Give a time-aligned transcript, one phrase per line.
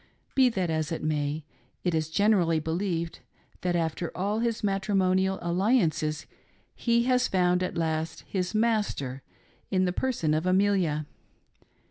[0.33, 1.45] Be that as it may,
[1.83, 3.19] it is gefte'rally believed
[3.61, 6.25] that after all his matrimonial alliances
[6.73, 9.21] he has at last found his master
[9.69, 11.05] in the person of Amelia.